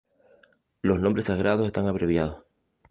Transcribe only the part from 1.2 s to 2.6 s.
sagrados están abreviados.